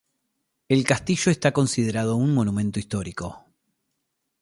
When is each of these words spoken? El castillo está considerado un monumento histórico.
El 0.67 0.83
castillo 0.83 1.31
está 1.31 1.51
considerado 1.53 2.15
un 2.15 2.33
monumento 2.33 2.79
histórico. 2.79 3.45